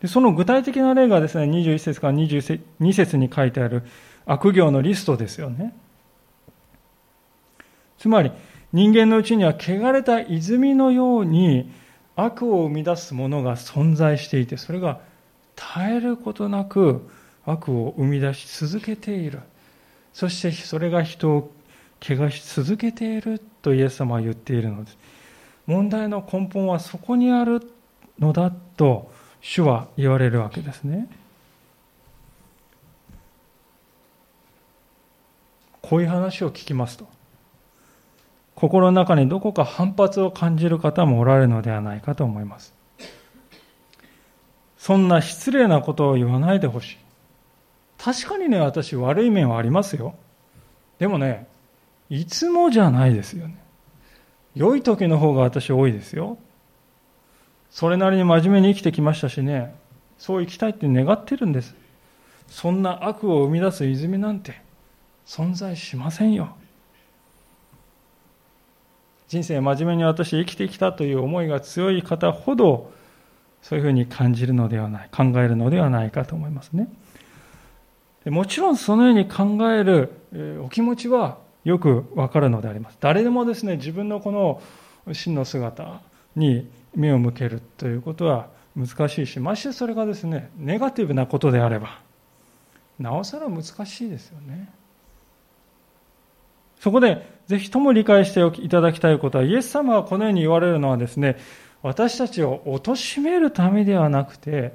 [0.01, 3.83] でその具体的な例がですね、21節から22節に書いてある
[4.25, 5.75] 悪行のリストですよね。
[7.99, 8.31] つまり、
[8.73, 11.71] 人間のうちには汚れた泉のように
[12.15, 14.99] 悪を生み出すものが存在していて、それが
[15.55, 17.07] 絶えることなく
[17.45, 19.39] 悪を生み出し続けている。
[20.13, 21.51] そしてそれが人を
[21.99, 24.97] 怪我し続けているとイエス様は言っているのです。
[25.65, 27.61] 問題の根本はそこにある
[28.17, 31.07] のだと主は言われるわけですね。
[35.81, 37.07] こういう話を聞きますと、
[38.53, 42.73] 心の中にどこか反発を感じる方もおられるのではないかと思います。
[44.77, 46.97] そんな失礼なことを言わないでほしい。
[48.01, 50.15] 確かにね、私悪い面はありますよ。
[50.99, 51.47] でもね、
[52.09, 53.57] いつもじゃないですよね。
[54.55, 56.37] 良い時の方が私多いですよ。
[57.69, 59.75] それなりに真面目に生きてきましたしね、
[60.17, 61.75] そう生きたいって願ってるんです。
[62.47, 64.61] そんな悪を生み出す泉なんて
[65.25, 66.55] 存在しませんよ。
[69.27, 72.91] 人生真面目に私生きてきたという思いが強い方ほど
[73.61, 76.89] そういうふうに感じるのではない考えるのではないかと思いますね
[78.25, 80.11] もちろんそのように考える
[80.63, 82.97] お気持ちはよくわかるのであります。
[82.99, 84.61] 誰でもですね自分のこの
[85.13, 86.01] 真の姿
[86.35, 91.99] に目を向けるということは難しいしましてそれがですねネガティブなことであれば
[92.99, 94.69] なおさら難しいですよね。
[96.79, 101.37] そこで、ぜひとも理解していただきたいことは、イエス様がこのように言われるのはですね、
[101.81, 104.73] 私たちを貶めるためではなくて、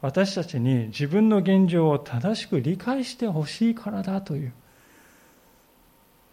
[0.00, 4.52] 私たちに自分の現状を正しく理解してほしいからだという、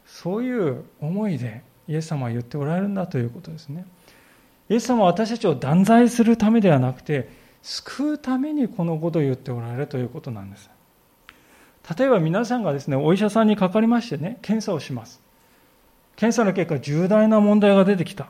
[0.05, 3.85] そういう思いでイエス様は言っておられるんだということですね。
[4.69, 7.29] イエス様は私たちを断罪するためではなくて、
[7.61, 10.69] 救うためにこのことを言っておられるということなんです。
[11.97, 15.21] 例えば皆さんがですね、お医者さんにかかりましてね、検査をします。
[16.15, 18.27] 検査の結果、重大な問題が出てきた。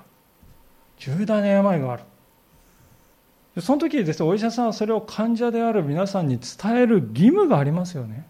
[0.97, 2.03] 重大な病がある。
[3.61, 8.27] その時ですね、お医者さんはそれを患者である皆さんに伝える義務がありますよね。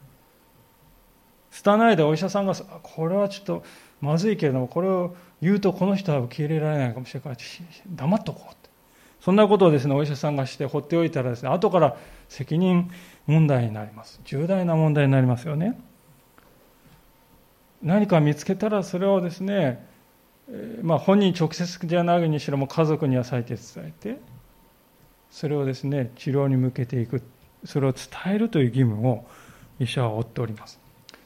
[1.63, 3.63] 伝えないでお医者さんが、これはちょっと
[4.01, 8.69] まずいけれども、これを言うとこの人は受け入れられないかもしれないから、黙っとこうって。
[9.19, 11.97] そんなことをですね、お医者さんがして放っておいたらですね、後から
[12.29, 12.91] 責任
[13.25, 14.21] 問題になります。
[14.25, 15.79] 重大な問題になりますよね。
[17.81, 19.85] 何か見つけたらそれをですね、
[20.83, 24.19] まあ、本人直接じゃないにしろも家族には最低伝えて
[25.35, 27.21] それをですね治療に向けていく
[27.65, 29.25] それを伝えるという義務を
[29.81, 30.79] 医者は負っております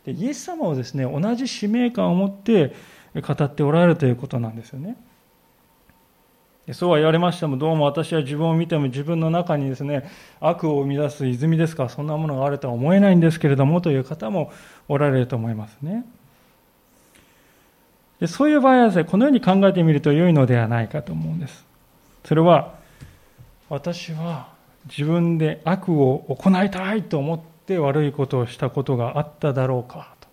[0.04, 2.74] でイエス様はですね同じ使命感を持って
[3.16, 4.98] 語っておられるということなんですよね
[6.74, 10.08] そうは言われましても、どうも私は自分を見ても自分の中にですね、
[10.40, 14.52] 悪を生み出す泉ですから、そんなものがあるとは思えないんですけれども、という方も
[14.88, 16.06] おられると思いますね。
[18.20, 21.66] でそういう場合はですね、このように考えてみると良いのではないかと思うんです。
[22.24, 22.79] それは、
[23.70, 24.54] 私は
[24.86, 30.28] 自分で悪を行いたいと思って悪いことをしたことがあっただろうかと。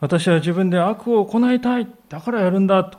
[0.00, 1.88] 私は自分で悪を行いたい。
[2.08, 2.98] だからやるんだと。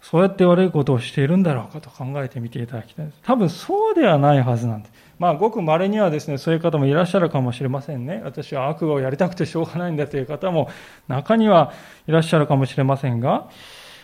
[0.00, 3.18] そうやって悪いことをしているんだろうかと考えてみていただきたいです。
[3.24, 4.92] 多分そうではないはずなんです。
[5.18, 8.20] まあ、ごく稀にはですね、そういう方もいらっしゃるかもしれませんね。
[8.22, 10.70] 私は悪をやりたくてしょうがないんだという方も
[11.08, 11.72] 中には
[12.06, 13.48] いらっしゃるかもしれませんが、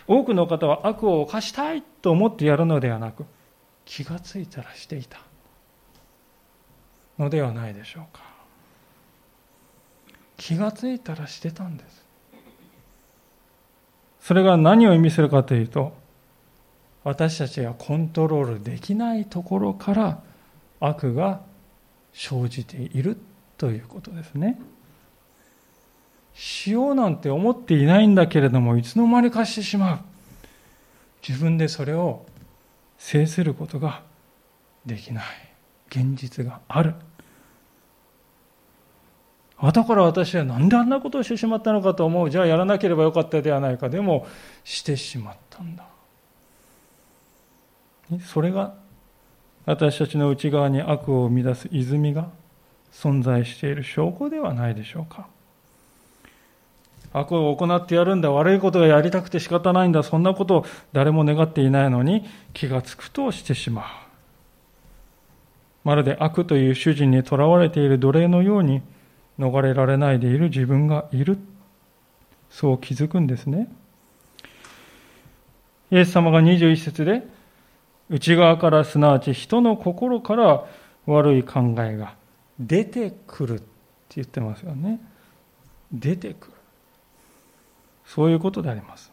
[0.07, 3.25] 多くの方は悪を犯したいと思ってやるのではなく、
[3.85, 5.19] 気がついたらしていた
[7.17, 8.21] のではないでしょうか。
[10.37, 12.03] 気がついたらしてたんです。
[14.19, 15.93] それが何を意味するかというと、
[17.03, 20.23] 私たちがコントロールできないところから
[20.79, 21.41] 悪が
[22.13, 23.17] 生じている
[23.57, 24.59] ということですね。
[26.33, 29.99] しようなんて思っていないんだけれども、いつの間にかしてしまう。
[31.27, 32.25] 自分でそれを
[32.97, 34.01] 制することが
[34.85, 35.25] できない。
[35.89, 36.95] 現実がある。
[39.57, 42.29] 後から私は何であんなことをしてしまったのかと思う。
[42.29, 43.89] じゃあやらなければよかったではないか。
[43.89, 44.27] でも、
[44.63, 45.85] してしまったんだ。
[48.19, 48.75] それが
[49.65, 52.29] 私たちの内側に悪を生み出す泉が
[52.91, 55.27] 存在している証拠ではないでしょうか。
[57.13, 63.85] 悪を行ってやるんだ、悪いことがやりたくて仕方ないんだ、そんなことを誰も願っていないのに気がつくとしてしまう。
[65.83, 68.81] まるで悪という主人にとらわれている奴隷のように
[69.37, 71.37] 逃れられないでいる自分がいる。
[72.49, 73.67] そう気づくんですね。
[75.91, 77.23] イエス様が21節で
[78.09, 80.65] 内側からすなわち人の心から
[81.05, 82.15] 悪い考えが
[82.59, 83.65] 出てくるって
[84.15, 84.99] 言ってますよね。
[85.91, 86.52] 出てくる。
[88.05, 89.11] そういうことであります。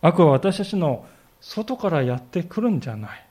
[0.00, 1.04] 悪は私たちの
[1.40, 3.26] 外からやってくるんじゃない。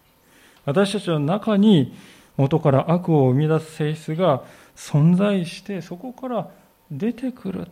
[0.65, 1.95] 私たちの中に
[2.37, 4.43] 元から悪を生み出す性質が
[4.75, 6.49] 存在してそこから
[6.91, 7.71] 出てくると。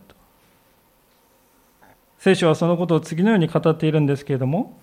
[2.18, 4.78] 聖書はそのことを次のように語っているんですけれども、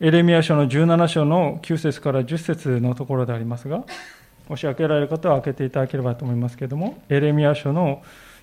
[0.00, 3.84] エレミア書の17章の9節から10節のところでありますが、
[4.48, 8.02] もし開けられる方は開けていただければと思いますけれども、エレミア書の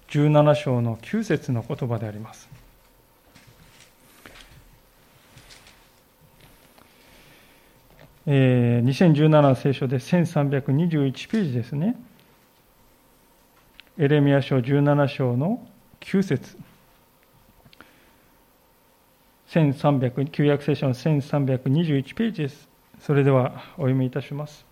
[0.10, 2.50] 17章の9節の言葉であります。
[8.34, 11.98] えー、2017聖書で1321ページですね。
[13.98, 15.68] エレミア書17章の
[16.00, 16.58] 9節
[19.50, 22.70] 1300旧約聖書の1321ページです。
[23.02, 24.66] それではお読みいたします。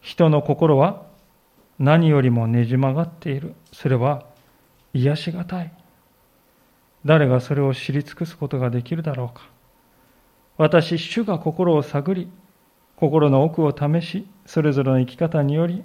[0.00, 1.06] 人の心は
[1.78, 3.54] 何よりもねじ曲がっている。
[3.72, 4.24] それは
[4.92, 5.72] 癒しがたい。
[7.04, 9.59] 誰がそれを知り尽くすことができるだろうか。
[10.60, 12.30] 私、主が心を探り、
[12.96, 15.82] 心の奥を試し、それぞれの生き方により、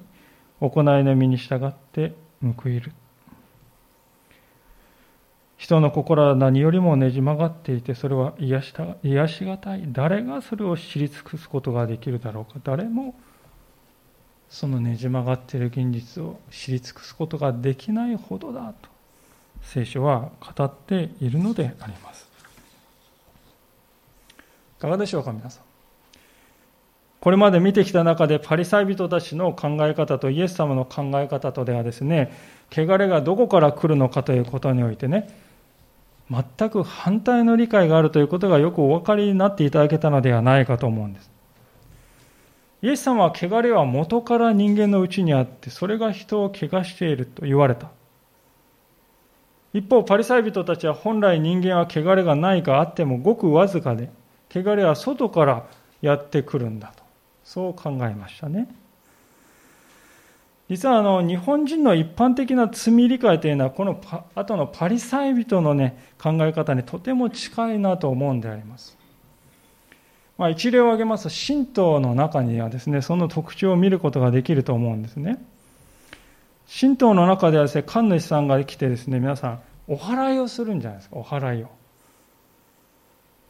[0.59, 2.91] 行いの身に従って報いる。
[5.55, 9.85] 人の心は何よりもねじ曲がっていて、それは癒した癒しがたい。
[9.93, 12.59] 誰がそれを知り尽くすことができるだろうか。
[12.61, 13.15] 誰も
[14.49, 18.89] そのねじ曲がっている現実を知り尽くすことができないほどだと、
[19.61, 22.24] 聖書は語っているのであります。
[24.85, 25.63] かがでしょうか、皆さん。
[27.19, 32.31] これまで見てきた中でパリサイ人たちの考え方とイエス様の考え方とではですね、
[32.71, 35.27] 汚れがどこから来るのかということにおいてね、
[36.29, 41.31] 全く反対の理解があるということがよくお分かりになっていただけたのではないかと思うんです。
[42.83, 47.89] イエス様は汚れは元から人間のうちにあって、それが人を汚していると言われた。
[49.73, 54.11] 一方、パリサイ人たちは本来人間は汚れがないかあってもごくわずかで、
[54.55, 55.65] 汚れは外から
[56.01, 57.03] やってくるんだと。
[57.43, 58.67] そう考えましたね。
[60.69, 64.01] 実はあの日本人の一般的な罪理解というのはこの
[64.33, 68.97] 後のパリサイ人の、ね、考え方にとても近いなと思うんであります。
[70.37, 75.37] まあ、一例を挙げますと神道の中にはですねその特徴を見ることができると思うんですね。
[76.79, 81.69] 神道の中ではですね神主さんが来てですね皆さんお祓いをするんじゃないですかお祓いを。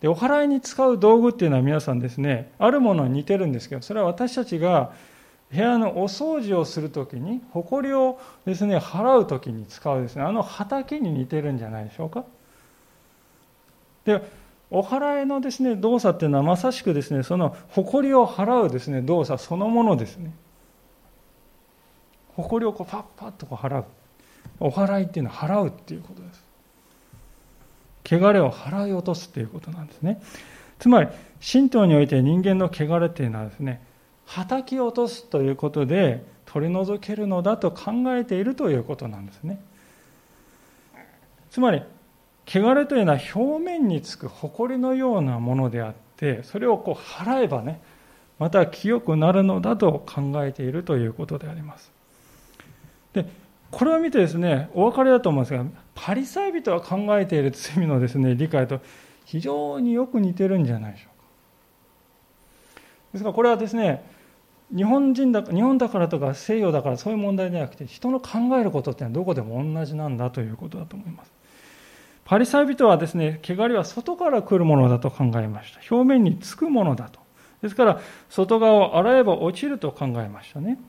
[0.01, 4.93] でお祓いに使う道具っていうのは皆さんですねあるものに似てるんですけどそれは私たちが
[5.51, 12.25] 部屋のお掃除をするときに、埃をですね、払うときに使うですね、あの畑に似てるんじゃないでしょうか。
[14.05, 14.21] で、
[14.71, 20.33] お祓いのですね、動作っていうのはまさしくですね、その埃を払うですね、動作そのものですね。
[22.35, 23.85] 埃をこうパッパッとこう払う。
[24.59, 26.44] お祓いっていうのは払うっていうことです。
[28.05, 30.21] 汚れを払い落とすっていうことなんですね。
[30.79, 31.09] つまり、
[31.41, 33.81] 神道において人間の汚れっていうのはですね、
[34.25, 39.59] はたき落とすということで取り除けるのだと考えているということなんですね。
[41.49, 41.81] つまり、
[42.47, 47.81] 汚れというのは表面につく埃のようなものであって、それをこう払えばね、
[48.37, 51.91] また清くなるのだと考えているということであります。
[53.13, 53.25] で、
[53.71, 58.79] これを見てですね、お分かりだと思うんですが、パリサイ人が考えている罪のですね、理解と
[59.25, 61.25] 非常によく似てるんじゃないでしょうか。
[63.13, 64.03] ですからこれはですね、
[64.75, 71.31] 日本人だ日本だからとか西洋だからそういう問題ではなくて人の考えることってのはどこでも同じなんだということだと思います。
[72.23, 75.95] パリサイ人はですね汚れは外から来るものだと考えました。
[75.95, 77.19] 表面につくものだと。
[77.61, 77.99] ですから
[78.29, 80.79] 外側を洗えば落ちると考えましたね。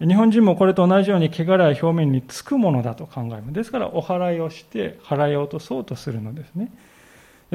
[0.00, 6.72] 日本人もこれと同じように汚れは表面につくものだと考えますですからお祓いをして払い落とそうとするのですね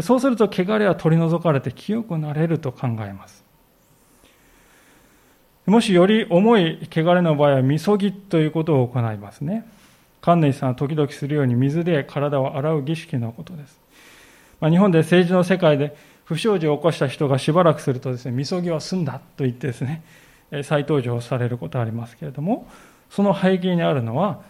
[0.01, 3.45] そうすると汚れは取り除かれて清くなれると考えます
[5.65, 9.65] もしより重い汚れの場合は、みそぎということを行いますね。
[10.21, 13.79] 神主さんは時々するように水で体を洗う儀式のことです。
[14.59, 20.03] まあ、日本で政治の世界で不祥事を起こした人がしばらくするとですね、みそぎは済んだと言ってですね、
[20.63, 22.67] 再登場されることありますけれども、
[23.09, 24.41] その背景にあるのは、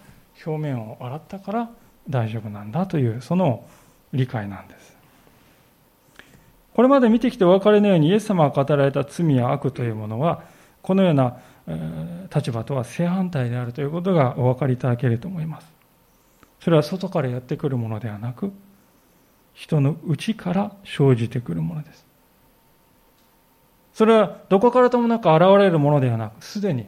[0.45, 1.69] 表面を洗ったから
[2.09, 3.65] 大丈夫なんだという、その
[4.13, 4.95] 理解なんです。
[6.73, 10.43] これまで見てきてお分かりのように、イエス様が語られた罪や悪というものは、
[10.81, 11.37] このような
[12.33, 15.71] 立場とは正反対であるということがお分かりいただけると思います。
[16.59, 18.51] それは外からやってくるものではなく、
[19.53, 22.05] 人の内から生じてくるものです。
[23.95, 26.85] それはどこからともなく現れるものではなく、すでに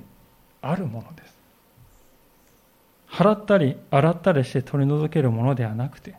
[0.62, 1.38] あるものです。
[3.10, 6.16] 払ったり洗ったりして取り除けるものではなくて、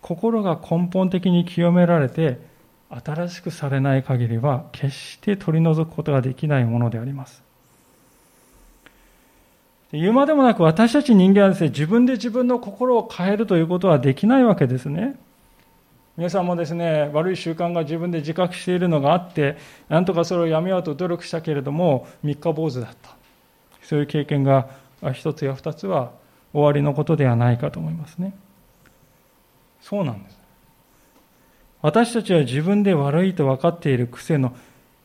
[0.00, 2.38] 心が根本的に清められて、
[2.88, 7.42] 新しくされない限りは決して取り除くことができないものであります。
[9.90, 15.16] 言うまでもなく私たち人間はですね、自分で自分の心を変えるということはできないわけですね。
[16.16, 19.56] 皆さんもですね、悪い習慣が自分で自覚しているのがあって、
[19.88, 23.16] なんとかそれをやめようと努力したけれども、三日坊主だった。
[23.82, 24.68] そういう経験が
[25.12, 26.12] 一つや二つは
[26.52, 28.32] 終わりのことではないかと思いますね。
[29.82, 30.38] そうなんです。
[31.82, 34.56] 私たちは自分で悪いと分かっている癖の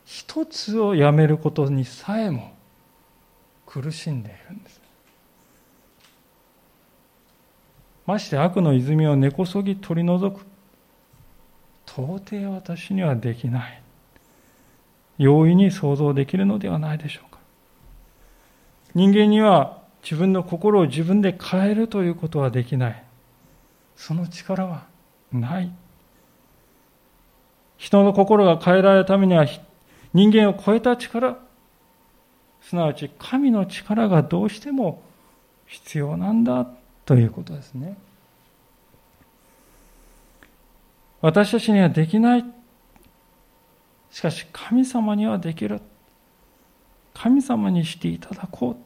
[0.06, 2.52] 一つをやめることにさえも
[3.66, 4.80] 苦しんでいるんです。
[8.06, 10.49] まして悪の泉を根こそぎ取り除く。
[11.96, 13.82] 到底私にはできない。
[15.18, 17.38] 容易に想像できるのではないでしょうか。
[18.94, 23.04] 人間には自分の心を自分で変えるということはできない。
[23.96, 24.86] その力は
[25.32, 25.70] ない。
[27.76, 29.46] 人の心が変えられるためには
[30.14, 31.38] 人間を超えた力、
[32.62, 35.02] すなわち神の力がどうしても
[35.66, 36.66] 必要なんだ
[37.04, 37.96] ということですね。
[41.20, 42.44] 私たちにはできない。
[44.10, 45.80] しかし神様にはできる。
[47.14, 48.76] 神様にしていただこう。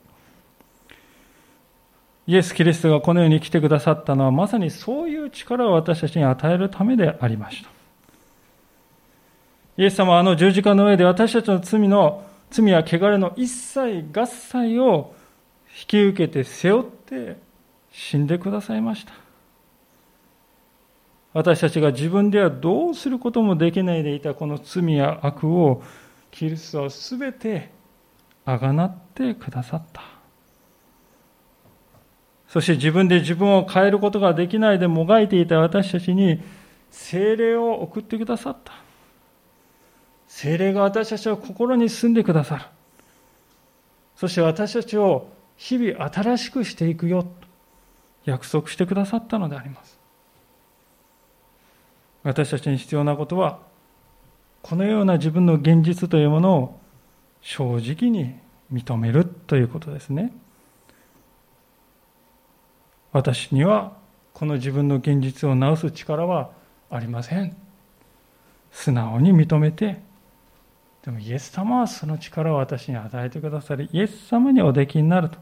[2.26, 7.68] イエス・キリストがこの世に来てくださったのはまさにそういう力を私たちに与えるためでありました。
[9.76, 15.14] イエス様はあの十字架の上で私たちの罪の罪や汚れの一切合切を
[15.80, 17.36] 引き受けて背負って
[17.92, 19.23] 死んでくださいました。
[21.34, 25.82] 私たちが自分ではどうすることもできないでいたこの罪や悪を
[26.30, 27.70] キリストはすべて
[28.44, 30.02] あがなってくださった。
[32.48, 36.40] そして自分で自分を変えることができないでもがいていた私たちに
[36.92, 38.72] 精霊を送ってくださった。
[40.28, 42.64] 精霊が私たちの心に住んでくださる。
[44.14, 47.28] そして私たちを日々新しくしていくよと
[48.24, 50.03] 約束してくださったのであります。
[52.24, 53.60] 私たちに必要なことは、
[54.62, 56.80] このような自分の現実というものを
[57.42, 58.34] 正直に
[58.72, 60.32] 認めるということですね。
[63.12, 63.92] 私には
[64.32, 66.50] この自分の現実を直す力は
[66.90, 67.54] ありません。
[68.72, 70.00] 素直に認めて、
[71.04, 75.38] でもイエス様はその力を私に与えてくださり、イエス様におできになると。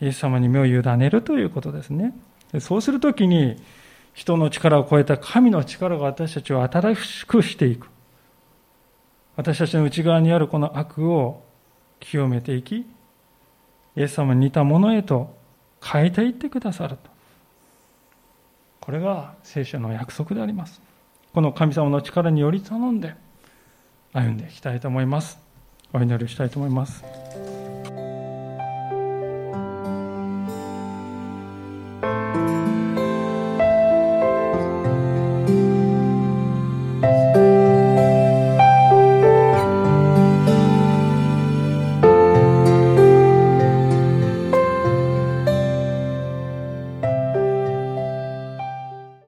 [0.00, 2.14] イエス様に目を委ねるということですね。
[2.58, 3.56] そうするときに、
[4.14, 7.88] 人の力を超えた神の力が私たちを新しくしていく。
[9.36, 11.42] 私たちの内側にあるこの悪を
[11.98, 12.86] 清めていき、イ
[13.96, 15.36] エス様に似たものへと
[15.82, 17.10] 変えていってくださると。
[18.80, 20.80] これが聖書の約束であります。
[21.32, 23.14] この神様の力により頼んで
[24.12, 25.38] 歩んでいきたいと思います。
[25.92, 27.63] お祈りしたいと思います。